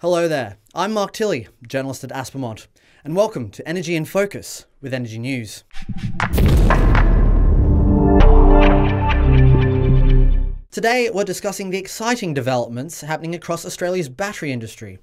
[0.00, 2.68] Hello there, I'm Mark Tilley, journalist at Aspermont,
[3.02, 5.64] and welcome to Energy in Focus with Energy News.
[10.70, 15.00] Today, we're discussing the exciting developments happening across Australia's battery industry.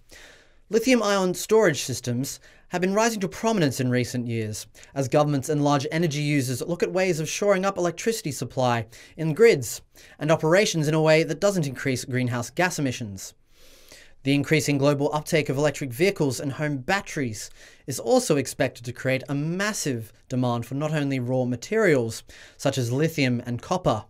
[0.70, 2.40] Lithium ion storage systems
[2.70, 6.82] have been rising to prominence in recent years as governments and large energy users look
[6.82, 8.86] at ways of shoring up electricity supply
[9.18, 9.82] in grids
[10.20, 13.34] and operations in a way that doesn't increase greenhouse gas emissions.
[14.26, 17.52] The increasing global uptake of electric vehicles and home batteries
[17.86, 22.24] is also expected to create a massive demand for not only raw materials,
[22.58, 24.06] such as lithium and copper,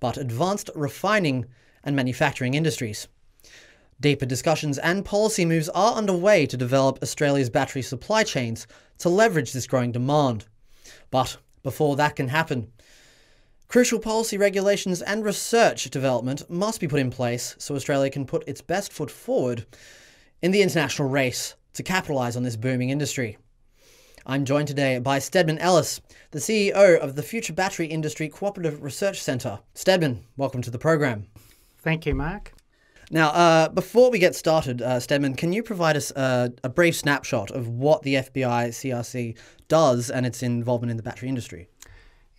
[0.00, 1.46] but advanced refining
[1.84, 3.06] and manufacturing industries.
[4.00, 8.66] Deeper discussions and policy moves are underway to develop Australia's battery supply chains
[8.98, 10.46] to leverage this growing demand.
[11.12, 12.72] But before that can happen,
[13.70, 18.42] Crucial policy regulations and research development must be put in place so Australia can put
[18.48, 19.64] its best foot forward
[20.42, 23.38] in the international race to capitalise on this booming industry.
[24.26, 26.00] I'm joined today by Stedman Ellis,
[26.32, 29.60] the CEO of the Future Battery Industry Cooperative Research Centre.
[29.74, 31.28] Stedman, welcome to the program.
[31.78, 32.52] Thank you, Mark.
[33.12, 36.96] Now, uh, before we get started, uh, Stedman, can you provide us a, a brief
[36.96, 39.36] snapshot of what the FBI CRC
[39.68, 41.68] does and its involvement in the battery industry?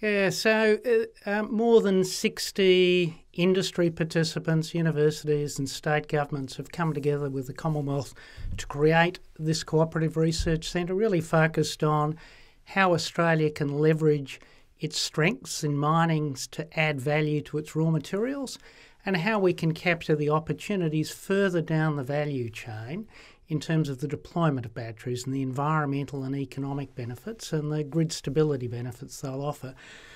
[0.01, 6.91] Yeah, so uh, um, more than 60 industry participants, universities, and state governments have come
[6.91, 8.15] together with the Commonwealth
[8.57, 12.17] to create this cooperative research centre, really focused on
[12.63, 14.41] how Australia can leverage
[14.79, 18.57] its strengths in mining to add value to its raw materials
[19.05, 23.07] and how we can capture the opportunities further down the value chain
[23.51, 27.83] in terms of the deployment of batteries and the environmental and economic benefits and the
[27.83, 29.75] grid stability benefits they'll offer.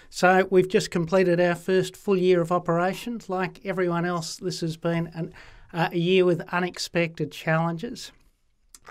[0.10, 3.28] So we've just completed our first full year of operations.
[3.28, 5.34] Like everyone else, this has been an,
[5.74, 8.14] uh, a year with unexpected challenges.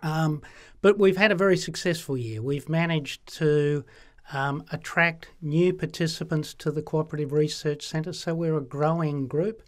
[0.03, 0.43] Um,
[0.83, 2.43] but we've had a very successful year.
[2.43, 3.83] We've managed to
[4.31, 9.63] um, attract new participants to the Cooperative Research Centre, so we're a growing group.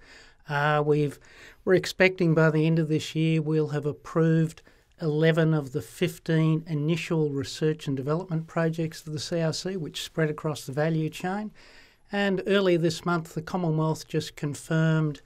[0.49, 1.19] Uh, we've
[1.65, 4.63] we're expecting by the end of this year we'll have approved
[5.01, 10.65] 11 of the 15 initial research and development projects of the CRC, which spread across
[10.65, 11.51] the value chain.
[12.11, 15.21] And earlier this month, the Commonwealth just confirmed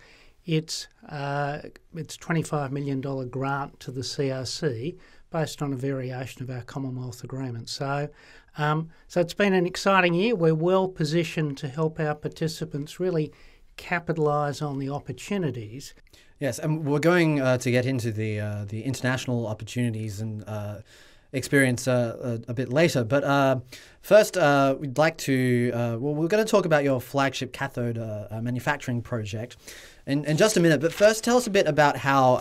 [0.47, 1.61] its uh,
[1.95, 4.97] its $25 million grant to the CRC
[5.31, 7.69] based on a variation of our Commonwealth agreement.
[7.69, 8.09] So,
[8.59, 10.35] um, so it's been an exciting year.
[10.35, 13.33] We're well positioned to help our participants really
[13.81, 15.95] capitalise on the opportunities.
[16.39, 20.77] Yes, and we're going uh, to get into the uh, the international opportunities and uh,
[21.33, 23.05] experience uh, a, a, bit later.
[23.05, 23.61] But uh,
[24.03, 27.99] first, uh, we'd like to well, we're going to talk about your flagship cathode
[28.43, 29.57] manufacturing project
[30.07, 30.81] in, in just a minute.
[30.81, 32.37] But first, tell us a bit about how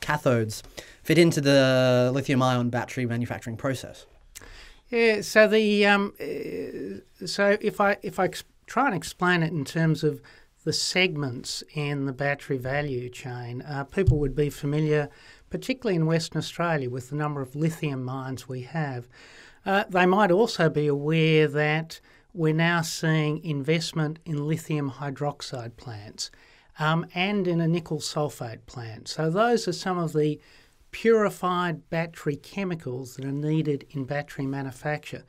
[0.00, 0.62] cathodes
[1.02, 4.06] fit into the lithium-ion battery manufacturing process.
[4.90, 6.14] Yeah, so the um,
[7.24, 8.30] so if I if I
[8.66, 10.20] try and explain it in terms of
[10.68, 13.62] the segments in the battery value chain.
[13.62, 15.08] Uh, people would be familiar,
[15.48, 19.08] particularly in Western Australia, with the number of lithium mines we have.
[19.64, 22.00] Uh, they might also be aware that
[22.34, 26.30] we're now seeing investment in lithium hydroxide plants
[26.78, 29.08] um, and in a nickel sulfate plant.
[29.08, 30.38] So, those are some of the
[30.90, 35.24] purified battery chemicals that are needed in battery manufacture.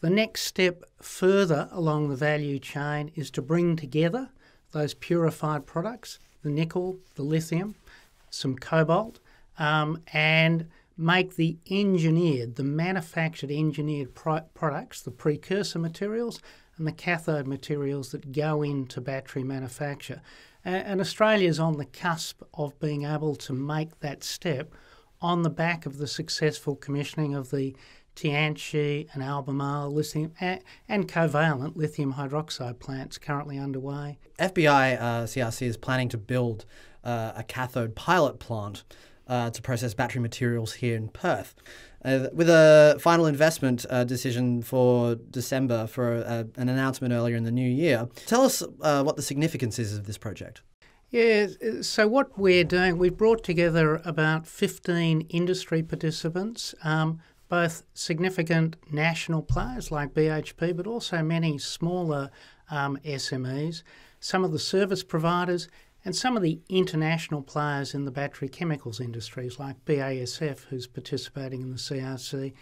[0.00, 4.30] The next step further along the value chain is to bring together
[4.72, 7.74] those purified products, the nickel, the lithium,
[8.30, 9.20] some cobalt,
[9.58, 16.40] um, and make the engineered, the manufactured engineered pro- products, the precursor materials,
[16.78, 20.20] and the cathode materials that go into battery manufacture.
[20.64, 24.74] And, and Australia is on the cusp of being able to make that step
[25.20, 27.74] on the back of the successful commissioning of the
[28.16, 34.18] Tianqi and Albemarle lithium and, and Covalent lithium hydroxide plants currently underway.
[34.38, 36.64] FBI uh, CRC is planning to build
[37.04, 38.84] uh, a cathode pilot plant
[39.28, 41.54] uh, to process battery materials here in Perth.
[42.04, 47.44] Uh, with a final investment uh, decision for December for a, an announcement earlier in
[47.44, 50.62] the new year, tell us uh, what the significance is of this project.
[51.10, 51.46] Yeah,
[51.82, 59.42] so what we're doing, we've brought together about 15 industry participants um, both significant national
[59.42, 62.30] players like BHP, but also many smaller
[62.70, 63.82] um, SMEs,
[64.20, 65.68] some of the service providers,
[66.04, 71.62] and some of the international players in the battery chemicals industries like BASF, who's participating
[71.62, 72.52] in the CRC.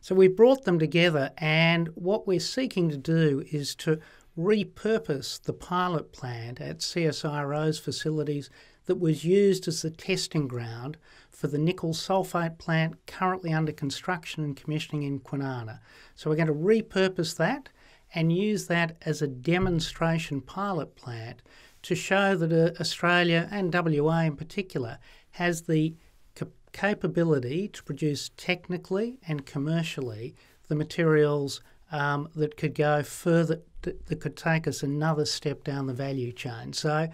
[0.00, 4.00] So we brought them together, and what we're seeking to do is to
[4.38, 8.50] repurpose the pilot plant at CSIRO's facilities
[8.86, 10.96] that was used as the testing ground
[11.38, 15.78] for the nickel sulfate plant currently under construction and commissioning in Kwinana.
[16.16, 17.68] So we're going to repurpose that
[18.12, 21.40] and use that as a demonstration pilot plant
[21.82, 24.98] to show that uh, Australia and WA in particular
[25.30, 25.94] has the
[26.34, 30.34] cap- capability to produce technically and commercially
[30.66, 31.60] the materials
[31.92, 36.32] um, that could go further, that, that, could take us another step down the value
[36.32, 36.72] chain.
[36.72, 37.06] So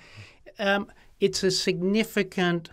[0.58, 0.90] um,
[1.20, 2.70] it's a significant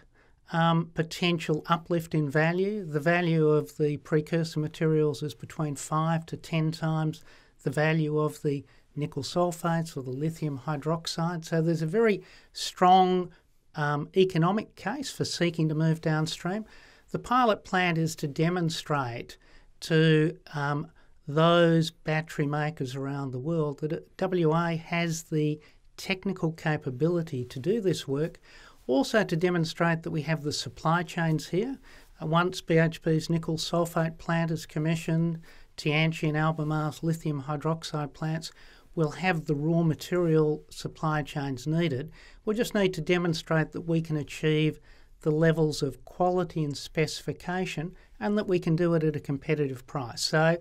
[0.52, 2.86] um, potential uplift in value.
[2.86, 7.24] The value of the precursor materials is between five to ten times
[7.64, 8.66] the value of the
[8.96, 11.46] nickel sulfates or the lithium hydroxide.
[11.46, 12.22] So there's a very
[12.54, 13.32] strong
[13.76, 16.66] um, economic case for seeking to move downstream.
[17.12, 19.38] The pilot plant is to demonstrate
[19.82, 20.88] to um,
[21.28, 25.60] those battery makers around the world that WA has the
[25.98, 28.40] technical capability to do this work,
[28.88, 31.80] also to demonstrate that we have the supply chains here.
[32.22, 35.40] Uh, once BHP's nickel sulfate plant is commissioned,
[35.78, 38.52] Tianqi and Albemarle's lithium hydroxide plants
[38.94, 42.12] will have the raw material supply chains needed.
[42.44, 44.80] We'll just need to demonstrate that we can achieve
[45.22, 49.88] the levels of quality and specification and that we can do it at a competitive
[49.88, 50.22] price.
[50.22, 50.58] So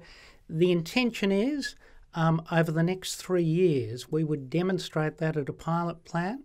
[0.48, 1.74] the intention is
[2.14, 6.44] um, over the next three years, we would demonstrate that at a pilot plant,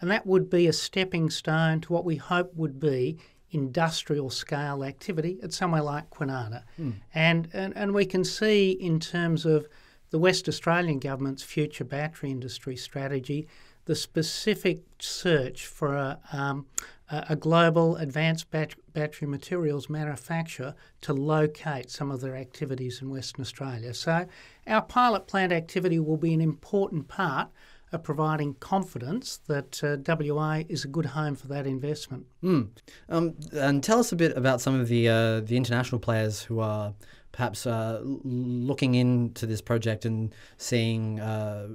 [0.00, 3.18] and that would be a stepping stone to what we hope would be
[3.50, 6.62] industrial scale activity at somewhere like Kwinana.
[6.78, 6.94] Mm.
[7.14, 9.66] And, and, and we can see in terms of
[10.10, 13.46] the West Australian government's future battery industry strategy
[13.86, 16.66] the specific search for a, um,
[17.08, 23.42] a global advanced bat- battery materials manufacturer to locate some of their activities in Western
[23.42, 23.94] Australia.
[23.94, 24.26] So,
[24.66, 27.48] our pilot plant activity will be an important part
[27.92, 32.26] of providing confidence that uh, WA is a good home for that investment.
[32.42, 32.68] Mm.
[33.08, 36.60] Um, and tell us a bit about some of the uh, the international players who
[36.60, 36.94] are
[37.36, 41.68] perhaps uh, looking into this project and seeing, uh,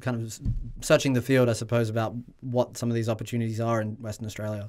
[0.00, 0.38] kind of
[0.82, 4.68] searching the field, I suppose, about what some of these opportunities are in Western Australia?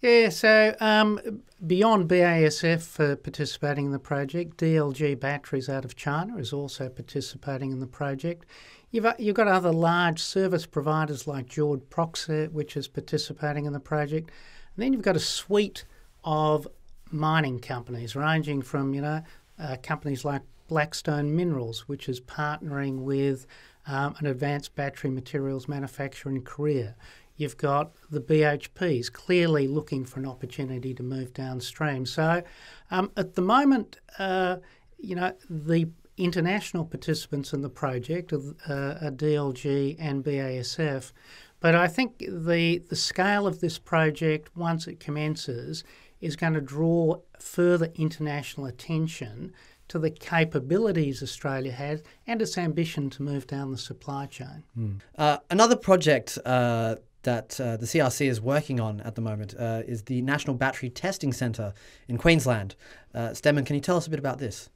[0.00, 6.38] Yeah, so um, beyond BASF uh, participating in the project, DLG Batteries out of China
[6.38, 8.46] is also participating in the project.
[8.90, 13.72] You've, uh, you've got other large service providers like Jord Proxa, which is participating in
[13.72, 14.30] the project.
[14.76, 15.84] And then you've got a suite
[16.24, 16.66] of
[17.10, 19.22] mining companies ranging from, you know,
[19.58, 23.46] uh, companies like Blackstone Minerals, which is partnering with
[23.86, 26.94] um, an advanced battery materials manufacturer in Korea.
[27.36, 32.06] You've got the BHPs clearly looking for an opportunity to move downstream.
[32.06, 32.42] So
[32.90, 34.56] um, at the moment, uh,
[34.98, 35.88] you know, the
[36.20, 38.36] international participants in the project uh,
[38.68, 41.12] are DLG and BASF.
[41.60, 45.84] But I think the, the scale of this project, once it commences,
[46.20, 49.52] is going to draw further international attention
[49.88, 54.62] to the capabilities Australia has and its ambition to move down the supply chain.
[54.78, 55.00] Mm.
[55.18, 59.82] Uh, another project uh, that uh, the CRC is working on at the moment uh,
[59.86, 61.74] is the National Battery Testing Centre
[62.08, 62.76] in Queensland.
[63.14, 64.70] Uh, Stedman, can you tell us a bit about this?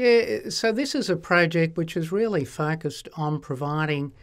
[0.00, 4.14] Yeah, so this is a project which is really focused on providing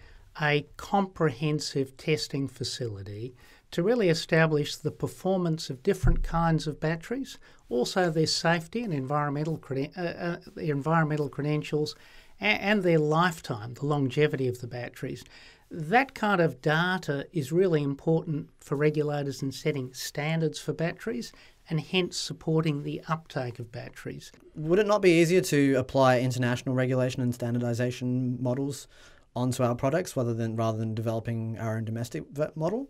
[0.42, 3.36] a comprehensive testing facility
[3.70, 7.38] to really establish the performance of different kinds of batteries,
[7.70, 11.96] also their safety and environmental, creden- uh, uh, environmental credentials,
[12.40, 15.24] and, and their lifetime, the longevity of the batteries.
[15.70, 21.32] That kind of data is really important for regulators in setting standards for batteries
[21.70, 24.32] and hence supporting the uptake of batteries.
[24.56, 28.88] Would it not be easier to apply international regulation and standardization models
[29.36, 32.24] onto our products rather than rather than developing our own domestic
[32.56, 32.90] model?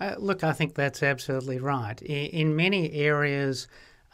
[0.00, 2.00] Uh, look, I think that's absolutely right.
[2.02, 3.68] In, in many areas,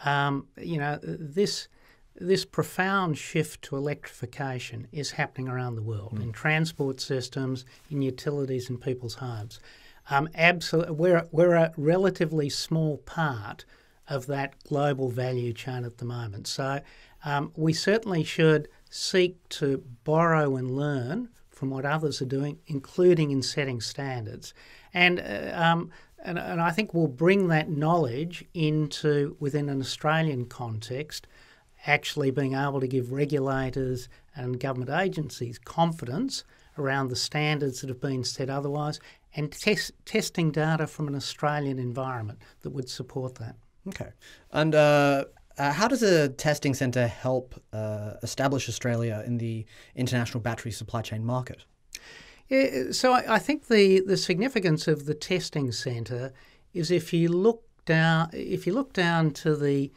[0.05, 1.69] um, you know, this
[2.15, 6.23] this profound shift to electrification is happening around the world mm.
[6.23, 9.61] in transport systems, in utilities, in people's homes.
[10.11, 13.65] Um, absolutely, we're we're a relatively small part
[14.11, 16.47] of that global value chain at the moment.
[16.47, 16.81] So
[17.25, 23.31] um, we certainly should seek to borrow and learn from what others are doing, including
[23.31, 24.53] in setting standards.
[24.93, 25.91] And, uh, um,
[26.23, 31.27] and, and I think we'll bring that knowledge into within an Australian context,
[31.87, 36.45] actually being able to give regulators and government agencies confidence
[36.77, 38.99] around the standards that have been set otherwise
[39.37, 43.57] and test, testing data from an Australian environment that would support that.
[43.91, 44.11] Okay.
[44.53, 45.25] And uh,
[45.59, 51.03] uh, how does a testing centre help uh, establish Australia in the international battery supply
[51.03, 51.65] chain market?
[52.49, 56.33] Yeah, so I, I think the, the significance of the testing centre
[56.73, 59.93] is if you look down, if you look down to the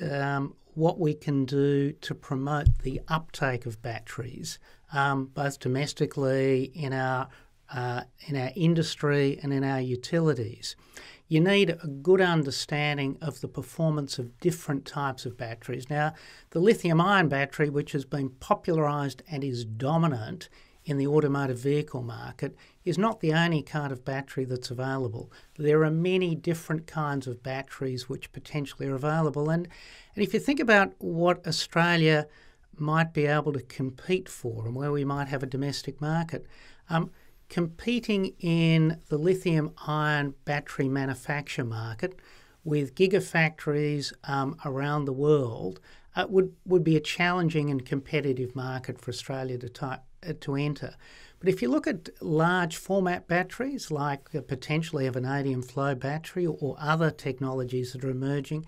[0.00, 4.58] um, what we can do to promote the uptake of batteries,
[4.92, 7.28] um, both domestically in our
[7.74, 10.76] uh, in our industry and in our utilities.
[11.28, 15.90] You need a good understanding of the performance of different types of batteries.
[15.90, 16.14] Now,
[16.50, 20.48] the lithium ion battery, which has been popularised and is dominant
[20.84, 22.56] in the automotive vehicle market,
[22.86, 25.30] is not the only kind of battery that's available.
[25.58, 29.50] There are many different kinds of batteries which potentially are available.
[29.50, 29.68] And,
[30.14, 32.26] and if you think about what Australia
[32.74, 36.46] might be able to compete for and where we might have a domestic market,
[36.88, 37.10] um,
[37.48, 42.18] competing in the lithium ion battery manufacture market
[42.64, 45.80] with gigafactories um, around the world
[46.16, 50.54] uh, would, would be a challenging and competitive market for Australia to, ty- uh, to
[50.54, 50.94] enter.
[51.38, 56.58] But if you look at large format batteries like potentially a vanadium flow battery or,
[56.60, 58.66] or other technologies that are emerging,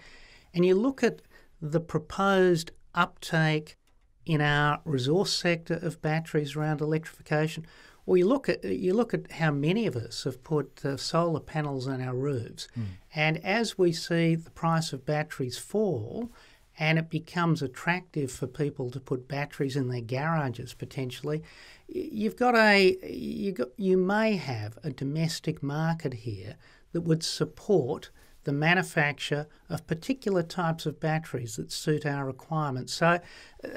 [0.55, 1.21] and you look at
[1.61, 3.77] the proposed uptake
[4.25, 7.67] in our resource sector of batteries around electrification,
[8.07, 11.41] well, you look at you look at how many of us have put uh, solar
[11.41, 12.85] panels on our roofs, mm.
[13.15, 16.31] and as we see the price of batteries fall,
[16.79, 21.43] and it becomes attractive for people to put batteries in their garages potentially,
[21.89, 26.57] you've got a you got you may have a domestic market here
[26.93, 28.11] that would support
[28.45, 32.95] the manufacture of particular types of batteries that suit our requirements.
[32.95, 33.21] So,
[33.63, 33.69] uh,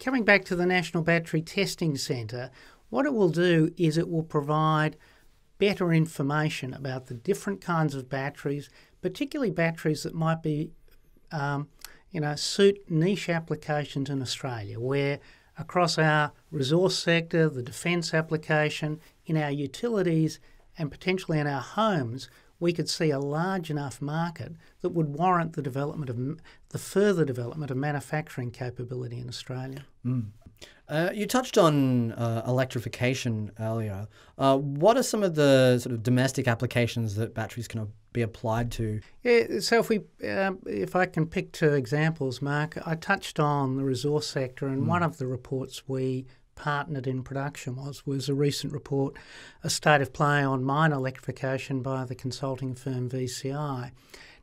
[0.00, 2.50] coming back to the National Battery Testing Centre,
[2.90, 4.96] what it will do is it will provide
[5.58, 8.68] better information about the different kinds of batteries,
[9.00, 10.70] particularly batteries that might be,
[11.32, 11.68] um,
[12.10, 15.20] you know, suit niche applications in Australia, where
[15.58, 20.40] across our resource sector, the defence application, in our utilities,
[20.78, 22.28] and potentially in our homes,
[22.58, 27.24] we could see a large enough market that would warrant the development of the further
[27.24, 29.84] development of manufacturing capability in Australia.
[30.04, 30.30] Mm.
[30.90, 34.08] Uh, you touched on uh, electrification earlier.
[34.36, 38.72] Uh, what are some of the sort of domestic applications that batteries can be applied
[38.72, 39.00] to?
[39.22, 43.76] Yeah, so if we, um, if I can pick two examples, Mark, I touched on
[43.76, 44.86] the resource sector, and mm.
[44.86, 46.26] one of the reports we
[46.56, 49.16] partnered in production was was a recent report,
[49.62, 53.92] a state of play on mine electrification by the consulting firm VCI.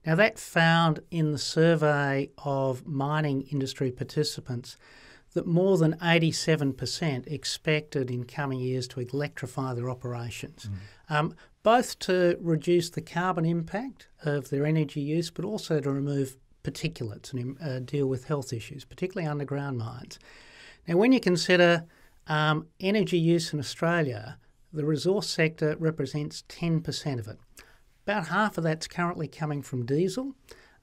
[0.06, 4.78] Now that found in the survey of mining industry participants
[5.38, 11.16] that more than 87% expected in coming years to electrify their operations, mm.
[11.16, 16.38] um, both to reduce the carbon impact of their energy use, but also to remove
[16.64, 20.18] particulates and uh, deal with health issues, particularly underground mines.
[20.88, 21.86] Now, when you consider
[22.26, 24.40] um, energy use in Australia,
[24.74, 27.38] the resource sector represents 10% of it.
[28.08, 30.34] About half of that's currently coming from diesel,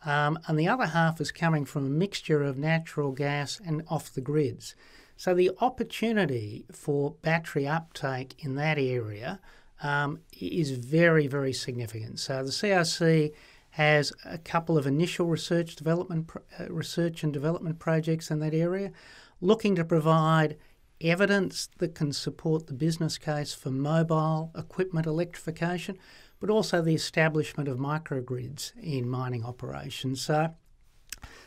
[0.04, 4.12] um, and the other half is coming from a mixture of natural gas and off
[4.12, 4.74] the grids.
[5.16, 9.40] So the opportunity for battery uptake in that area
[9.82, 12.18] um, is very, very significant.
[12.18, 13.32] So the CRC
[13.70, 18.92] has a couple of initial research development, uh, research and development projects in that area,
[19.40, 20.56] looking to provide
[21.00, 25.98] evidence that can support the business case for mobile equipment electrification,
[26.44, 30.20] but also the establishment of microgrids in mining operations.
[30.20, 30.54] So,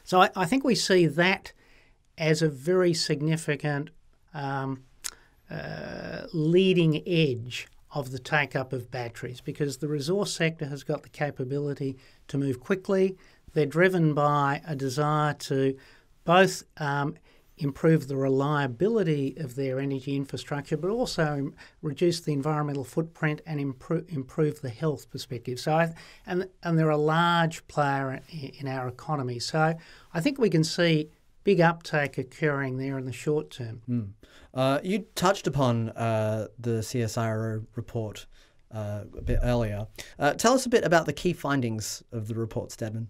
[0.03, 1.53] so I, I think we see that
[2.17, 3.91] as a very significant
[4.33, 4.81] um,
[5.51, 11.03] uh, leading edge of the take up of batteries because the resource sector has got
[11.03, 11.95] the capability
[12.29, 13.15] to move quickly.
[13.53, 15.77] They're driven by a desire to
[16.25, 17.17] both um,
[17.57, 24.05] improve the reliability of their energy infrastructure, but also reduce the environmental footprint and improve,
[24.09, 25.59] improve the health perspective.
[25.59, 25.93] So, I,
[26.25, 28.21] and and they're a large player
[28.59, 29.39] in our economy.
[29.39, 29.75] So,
[30.13, 31.09] I think we can see
[31.43, 33.81] big uptake occurring there in the short term.
[33.89, 34.09] Mm.
[34.53, 38.25] Uh, you touched upon uh, the CSIRO report
[38.71, 39.87] uh, a bit earlier.
[40.19, 43.07] Uh, tell us a bit about the key findings of the report, Stedman.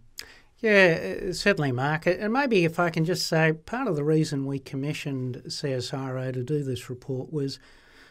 [0.59, 2.07] Yeah, certainly, Mark.
[2.07, 6.43] And maybe if I can just say, part of the reason we commissioned CSIRO to
[6.43, 7.59] do this report was,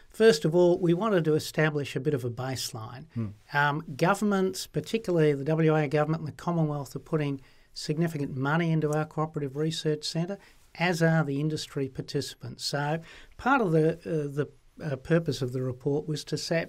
[0.09, 3.05] first of all, we wanted to establish a bit of a baseline.
[3.13, 3.27] Hmm.
[3.53, 7.41] Um, governments, particularly the WA government and the Commonwealth, are putting
[7.73, 10.37] significant money into our cooperative research centre,
[10.79, 12.63] as are the industry participants.
[12.63, 13.01] So,
[13.37, 14.49] part of the uh, the
[14.83, 16.67] uh, purpose of the report was to say,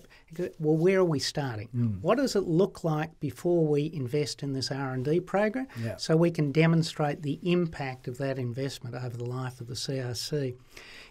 [0.59, 1.69] well, where are we starting?
[1.75, 2.01] Mm.
[2.01, 5.97] What does it look like before we invest in this R and D program, yeah.
[5.97, 10.57] so we can demonstrate the impact of that investment over the life of the CRC?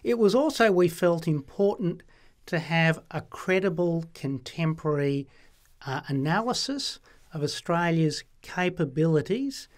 [0.02, 2.02] It was also we felt important
[2.46, 5.28] to have a credible contemporary
[5.86, 6.98] uh, analysis
[7.34, 9.68] of Australia's capabilities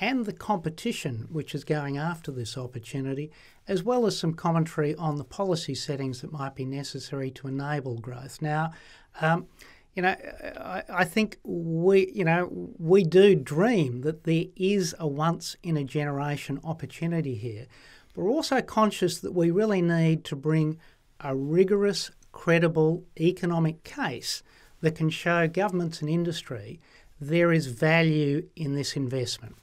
[0.00, 3.30] and the competition which is going after this opportunity,
[3.68, 7.98] as well as some commentary on the policy settings that might be necessary to enable
[7.98, 8.40] growth.
[8.40, 8.72] Now,
[9.20, 9.46] um,
[9.94, 10.14] you know,
[10.58, 12.48] I, I, think we, you know,
[12.78, 17.66] we do dream that there is a once in a generation opportunity here.
[18.14, 20.78] But we're also conscious that we really need to bring
[21.20, 24.42] a rigorous, credible economic case
[24.82, 26.78] that can show governments and industry
[27.18, 29.56] there is value in this investment.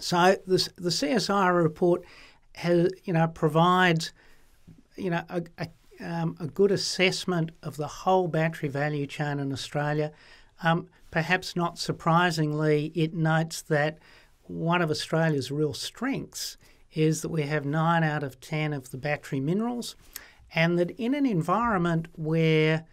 [0.00, 2.04] So this, the CSIRO report
[2.54, 4.12] has, you know, provides,
[4.96, 5.68] you know, a, a,
[6.00, 10.12] um, a, good assessment of the whole battery value chain in Australia.
[10.62, 13.98] Um, perhaps not surprisingly, it notes that
[14.42, 16.56] one of Australia's real strengths
[16.92, 19.96] is that we have nine out of ten of the battery minerals,
[20.54, 22.86] and that in an environment where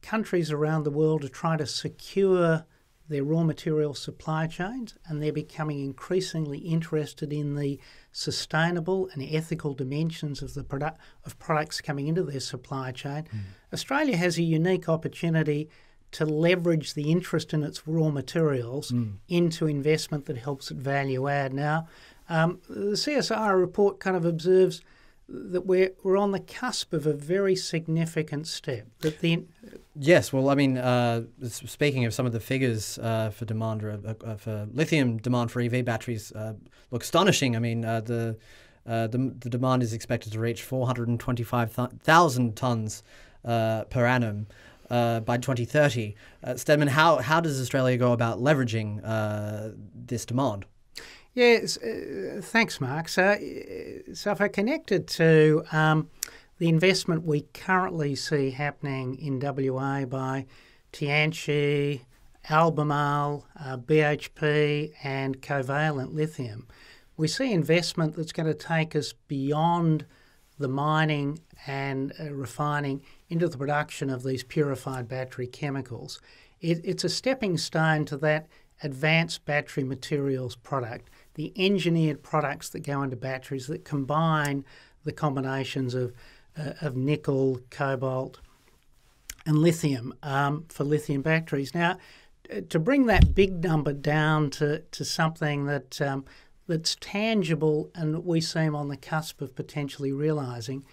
[0.00, 2.64] countries around the world are trying to secure
[3.12, 7.78] their raw material supply chains and they're becoming increasingly interested in the
[8.10, 13.24] sustainable and ethical dimensions of the product of products coming into their supply chain.
[13.24, 13.40] Mm.
[13.72, 15.68] Australia has a unique opportunity
[16.12, 19.14] to leverage the interest in its raw materials mm.
[19.28, 21.52] into investment that helps it value add.
[21.54, 21.88] Now,
[22.28, 24.82] um, the CSIRO report kind of observes
[25.28, 28.86] that we're we're on the cusp of a very significant step.
[29.00, 29.44] That the
[29.96, 34.14] yes, well, I mean, uh, speaking of some of the figures uh, for demand uh,
[34.24, 36.54] uh for lithium demand for EV batteries, uh,
[36.90, 37.56] look astonishing.
[37.56, 38.36] I mean, uh, the,
[38.84, 43.02] the, the demand is expected to reach four hundred and twenty five thousand tons
[43.44, 44.46] per annum.
[44.88, 46.14] by 2030,
[46.56, 49.00] Stedman, how, how does Australia go about leveraging
[49.94, 50.66] this demand?
[51.34, 53.08] Yes, uh, thanks, Mark.
[53.08, 56.10] So, uh, so if I connected to um,
[56.58, 60.44] the investment we currently see happening in WA by
[60.92, 62.02] Tianqi,
[62.50, 66.66] Albemarle, uh, BHP, and Covalent Lithium,
[67.16, 70.04] we see investment that's going to take us beyond
[70.58, 76.20] the mining and uh, refining into the production of these purified battery chemicals.
[76.60, 78.48] It, it's a stepping stone to that
[78.82, 84.64] advanced battery materials product the engineered products that go into batteries that combine
[85.04, 86.12] the combinations of,
[86.56, 88.40] uh, of nickel, cobalt,
[89.46, 91.74] and lithium um, for lithium batteries.
[91.74, 91.98] Now,
[92.50, 96.24] uh, to bring that big number down to, to something that um,
[96.68, 100.84] that's tangible and we seem on the cusp of potentially realising,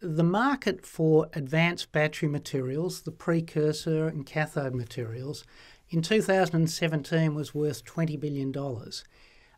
[0.00, 5.44] the market for advanced battery materials, the precursor and cathode materials,
[5.88, 8.52] in 2017 was worth $20 billion.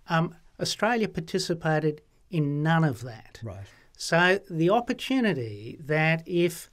[0.08, 3.40] Um, Australia participated in none of that.
[3.42, 3.66] Right.
[3.96, 6.70] So the opportunity that if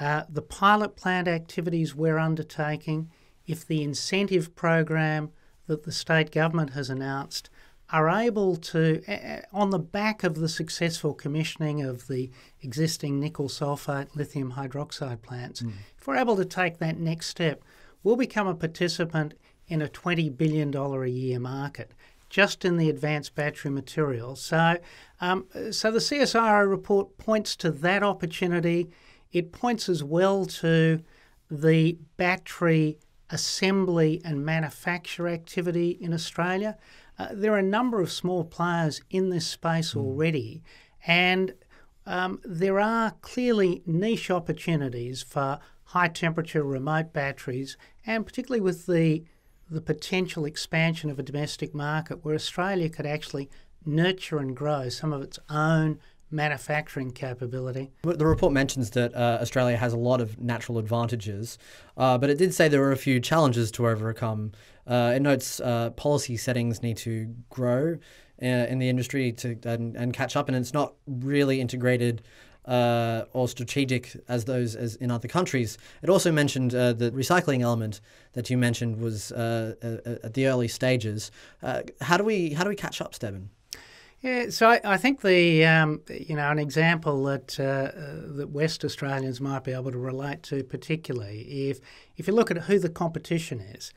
[0.00, 3.10] uh, the pilot plant activities we're undertaking,
[3.46, 5.30] if the incentive program
[5.66, 7.50] that the state government has announced
[7.90, 12.30] are able to, uh, on the back of the successful commissioning of the
[12.62, 15.72] existing nickel sulfate lithium hydroxide plants, mm.
[15.98, 17.62] if we're able to take that next step,
[18.02, 19.34] we'll become a participant
[19.68, 21.92] in a $20 billion a year market
[22.32, 24.40] just in the advanced battery materials.
[24.40, 24.78] So,
[25.20, 28.88] um, so the CSIRO report points to that opportunity.
[29.32, 31.02] It points as well to
[31.50, 36.78] the battery assembly and manufacture activity in Australia.
[37.18, 40.00] Uh, there are a number of small players in this space mm.
[40.00, 40.62] already,
[41.06, 41.52] and
[42.06, 49.22] um, there are clearly niche opportunities for high temperature remote batteries, and particularly with the
[49.72, 53.48] the potential expansion of a domestic market where Australia could actually
[53.84, 55.98] nurture and grow some of its own
[56.30, 57.90] manufacturing capability.
[58.02, 61.58] The report mentions that uh, Australia has a lot of natural advantages,
[61.96, 64.52] uh, but it did say there were a few challenges to overcome.
[64.86, 67.98] Uh, it notes uh, policy settings need to grow
[68.42, 72.22] uh, in the industry to and, and catch up, and it's not really integrated
[72.64, 75.78] uh, or strategic as those as in other countries.
[76.02, 78.00] It also mentioned uh, the recycling element
[78.34, 81.30] that you mentioned was uh, uh at the early stages.
[81.62, 83.50] Uh, how do we how do we catch up, Stedman?
[84.20, 87.90] Yeah, so I, I think the um, you know an example that uh,
[88.36, 91.80] that West Australians might be able to relate to particularly if
[92.16, 93.92] if you look at who the competition is.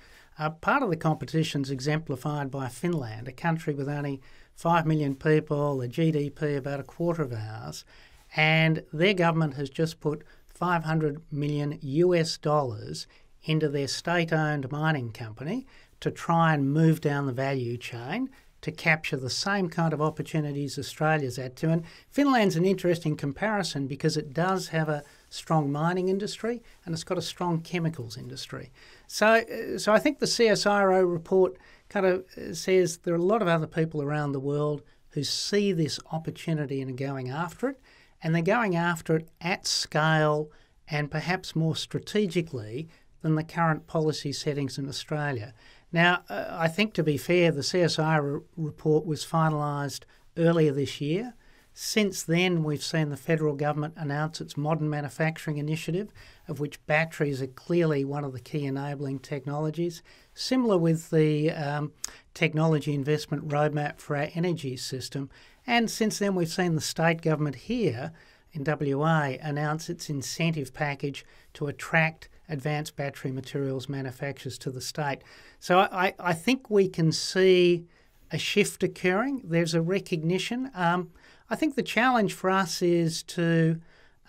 [0.61, 4.19] part of the competition is exemplified by Finland, a country with only
[4.55, 7.83] 5 million people, a GDP about a quarter of ours,
[8.35, 13.07] and their government has just put 500 million US dollars
[13.43, 15.67] into their state owned mining company
[15.99, 18.29] to try and move down the value chain
[18.61, 21.69] to capture the same kind of opportunities Australia's at to.
[21.69, 27.03] And Finland's an interesting comparison because it does have a strong mining industry and it's
[27.03, 28.71] got a strong chemicals industry.
[29.05, 31.57] So, uh, so I think the CSIRO report
[31.89, 35.71] kind of says there are a lot of other people around the world who see
[35.71, 37.79] this opportunity and are going after it,
[38.25, 40.49] and they're going after it at scale
[40.87, 42.89] and perhaps more strategically
[43.21, 45.53] than the current policy settings in Australia.
[45.91, 50.05] Now, uh, I think to be fair, the CSIRO report was finalised
[50.37, 51.35] earlier this year.
[51.71, 56.09] Since then, we've seen the federal government announce its modern manufacturing initiative,
[56.47, 60.01] of which batteries are clearly one of the key enabling technologies.
[60.33, 61.91] Similar with the um,
[62.33, 65.29] technology investment roadmap for our energy system.
[65.67, 68.11] And since then, we've seen the state government here
[68.53, 75.19] in WA announce its incentive package to attract advanced battery materials manufacturers to the state.
[75.59, 77.85] So I, I think we can see
[78.31, 79.41] a shift occurring.
[79.43, 80.71] There's a recognition.
[80.75, 81.11] Um,
[81.49, 83.79] I think the challenge for us is to,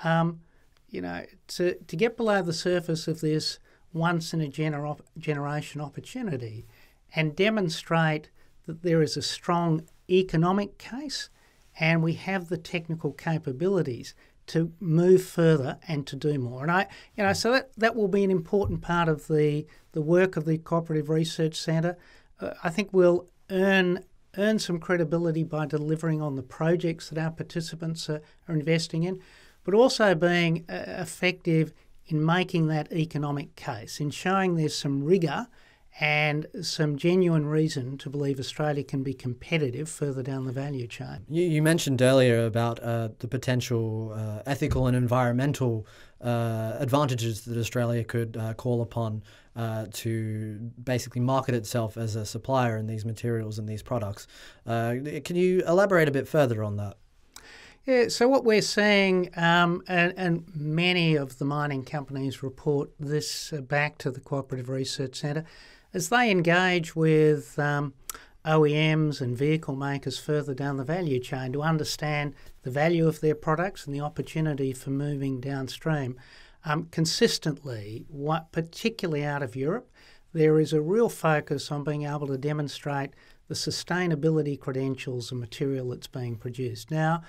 [0.05, 0.41] um,
[0.89, 3.59] you know, to, to get below the surface of this
[3.93, 6.67] once in a gener- generation opportunity
[7.15, 8.31] and demonstrate
[8.67, 11.31] that there is a strong economic case
[11.79, 14.15] and we have the technical capabilities
[14.47, 16.63] to move further and to do more.
[16.63, 20.03] And I, you know, so that, that will be an important part of the, the
[20.03, 21.97] work of the Cooperative Research Centre.
[22.41, 24.05] Uh, I think we'll earn
[24.39, 29.19] earn some credibility by delivering on the projects that our participants are, are investing in,
[29.65, 31.73] but also being uh, effective
[32.07, 35.47] in making that economic case, in showing there's some rigour
[35.99, 41.25] and some genuine reason to believe Australia can be competitive further down the value chain.
[41.29, 45.87] You, you mentioned earlier about uh, the potential uh, ethical and environmental
[46.21, 49.23] uh, advantages that Australia could uh, call upon
[49.55, 54.27] uh, to basically market itself as a supplier in these materials and these products.
[54.67, 56.97] Uh, can you elaborate a bit further on that?
[57.87, 63.53] Yeah, so what we're seeing, um, and, and, many of the mining companies report this
[63.53, 65.45] back to the Cooperative Research Centre,
[65.97, 67.95] as they engage with um,
[68.45, 73.35] OEMs and vehicle makers further down the value chain to understand the value of their
[73.35, 76.21] products and the opportunity for moving downstream.
[76.67, 79.91] Um, consistently, what, particularly out of Europe,
[80.35, 83.15] there is a real focus on being able to demonstrate
[83.49, 86.91] the sustainability credentials of material that's being produced.
[86.91, 87.23] Now,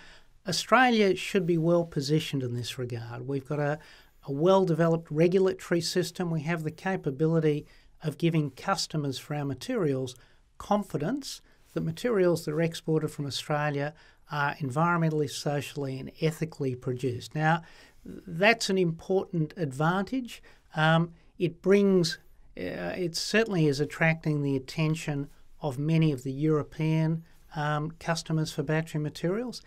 [0.46, 3.30] Australia should be well positioned in this regard.
[3.30, 3.80] We've got a,
[4.26, 6.30] a well developed regulatory system.
[6.30, 7.66] We have the capability
[8.04, 10.16] of giving customers for our materials
[10.58, 11.42] confidence
[11.74, 13.94] that materials that are exported from Australia
[14.32, 17.36] are environmentally, socially, and ethically produced.
[17.36, 17.62] Now,
[18.06, 20.42] that's an important advantage.
[20.76, 22.18] Um, it brings,
[22.58, 25.30] uh, it certainly is attracting the attention
[25.62, 27.24] of many of the European
[27.56, 29.62] um, customers for battery materials.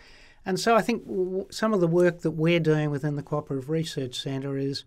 [0.45, 3.69] And so I think w- some of the work that we're doing within the Cooperative
[3.69, 4.85] Research Centre is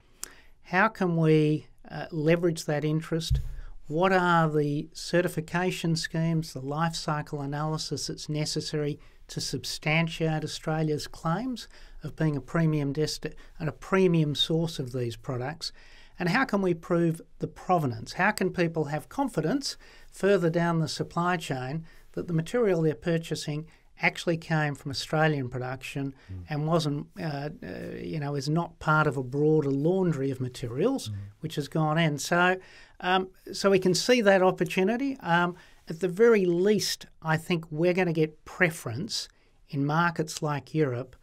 [0.63, 3.39] how can we uh, leverage that interest?
[3.87, 11.67] What are the certification schemes, the life cycle analysis that's necessary to substantiate Australia's claims
[12.01, 15.71] of being a premium desti- and a premium source of these products?
[16.17, 18.13] And how can we prove the provenance?
[18.13, 19.77] How can people have confidence
[20.11, 23.65] further down the supply chain that the material they're purchasing
[24.03, 26.43] actually came from Australian production mm.
[26.49, 31.09] and wasn't, uh, uh, you know, is not part of a broader laundry of materials
[31.09, 31.15] mm.
[31.39, 32.19] which has gone in.
[32.19, 32.57] So,
[32.99, 35.17] um, so we can see that opportunity.
[35.21, 35.55] Um,
[35.87, 39.27] at the very least, I think we're going to get preference
[39.69, 41.15] in markets like Europe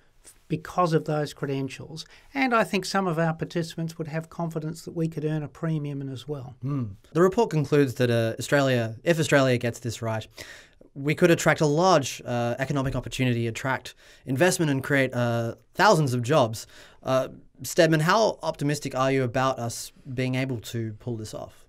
[0.49, 2.05] because of those credentials.
[2.35, 5.49] And I think some of our participants would have confidence that we could earn a
[5.49, 6.57] premium in as well.
[6.63, 6.97] Mm.
[7.13, 10.27] The report concludes that uh, Australia, if Australia gets this right,
[11.03, 13.95] we could attract a large uh, economic opportunity, attract
[14.27, 16.67] investment, and create uh, thousands of jobs.
[17.03, 17.29] Uh,
[17.63, 21.67] Stedman, how optimistic are you about us being able to pull this off?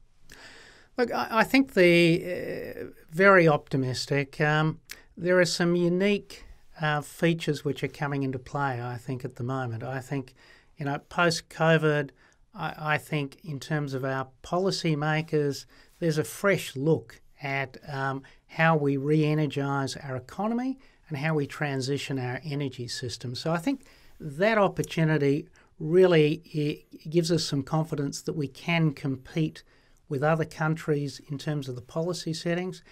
[0.98, 4.40] Look, I, I think the uh, very optimistic.
[4.42, 4.80] Um,
[5.18, 6.46] there are some unique
[6.82, 8.82] uh, features which are coming into play.
[8.82, 9.84] I think at the moment.
[9.84, 10.34] I think,
[10.78, 12.10] you know, post COVID,
[12.54, 15.66] I, I think in terms of our policymakers,
[16.00, 21.46] there's a fresh look at um, how we re energise our economy and how we
[21.46, 23.36] transition our energy system.
[23.36, 23.86] So I think
[24.20, 25.48] that opportunity
[25.80, 29.64] really gives us some confidence that we can compete
[30.08, 32.84] with other countries in terms of the policy settings.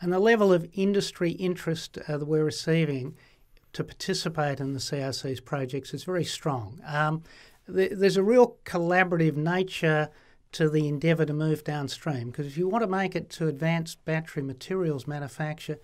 [0.00, 3.16] And the level of industry interest uh, that we're receiving
[3.72, 6.80] to participate in the CRC's projects is very strong.
[6.86, 7.22] Um,
[7.66, 10.10] th- there's a real collaborative nature
[10.52, 12.30] to the endeavour to move downstream.
[12.30, 15.78] Because if you want to make it to advanced battery materials manufacture,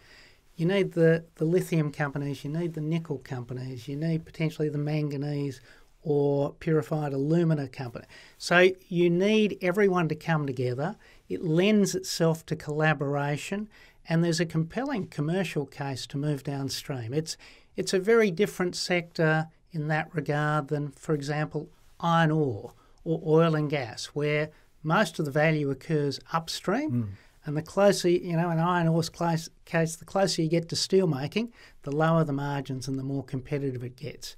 [0.57, 4.79] you need the, the lithium companies, you need the nickel companies, you need potentially the
[4.79, 5.61] manganese
[6.03, 8.05] or purified alumina company.
[8.39, 10.97] So you need everyone to come together.
[11.29, 13.69] it lends itself to collaboration,
[14.09, 17.15] and there's a compelling commercial case to move downstream.
[17.15, 17.37] It's
[17.75, 21.71] it's a very different sector in that regard than, for example,
[22.01, 24.51] iron ore or oil and gas, where
[24.83, 26.91] most of the value occurs upstream.
[26.91, 27.09] Mm.
[27.45, 31.09] And the closer, you know, in iron ore's case, the closer you get to steel
[31.09, 34.37] making, the lower the margins and the more competitive it gets.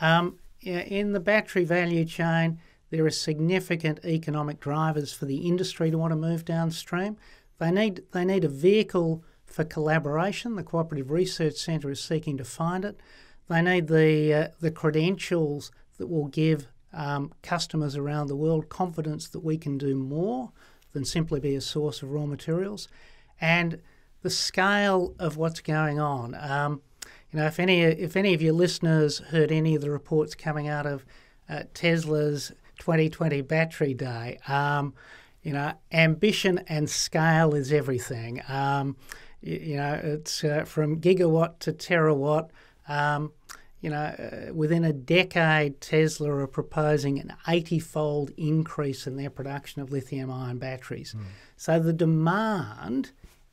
[0.00, 5.98] Um, in the battery value chain, there are significant economic drivers for the industry to
[5.98, 7.16] want to move downstream.
[7.58, 10.54] They need they need a vehicle for collaboration.
[10.54, 13.00] The Cooperative Research Centre is seeking to find it.
[13.48, 19.28] They need the uh, the credentials that will give um, customers around the world confidence
[19.28, 20.52] that we can do more
[20.92, 22.88] than simply be a source of raw materials,
[23.40, 23.80] and
[24.22, 26.34] the scale of what's going on.
[26.34, 26.82] Um,
[27.30, 30.68] you know, if any if any of your listeners heard any of the reports coming
[30.68, 31.04] out of
[31.48, 34.94] uh, Tesla's 2020 Battery Day, um,
[35.42, 38.40] you know, ambition and scale is everything.
[38.48, 38.96] Um,
[39.42, 42.50] you, you, know, it's uh, from gigawatt to terawatt.
[43.84, 49.28] You know, uh, within a decade, Tesla are proposing an 80 fold increase in their
[49.28, 51.12] production of lithium ion batteries.
[51.12, 51.24] Mm.
[51.58, 53.10] So the demand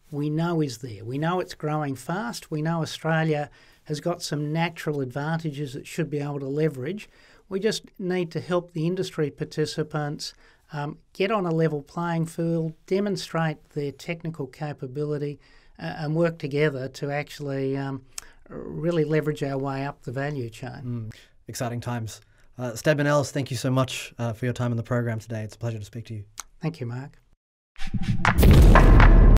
[0.09, 1.03] we know is there.
[1.03, 2.49] We know it's growing fast.
[2.49, 3.49] We know Australia
[3.83, 7.09] has got some natural advantages it should be able to leverage.
[7.49, 10.33] We just need to help the industry participants
[10.71, 15.41] um, get on a level playing field, demonstrate their technical capability,
[15.77, 18.03] uh, and work together to actually um,
[18.51, 20.81] really leverage our way up the value chain.
[21.11, 21.13] Mm,
[21.47, 22.21] exciting times.
[22.57, 25.41] Uh, Stedman Ellis, thank you so much uh, for your time on the program today.
[25.43, 26.25] It's a pleasure to speak to you.
[26.61, 27.17] Thank you, Mark.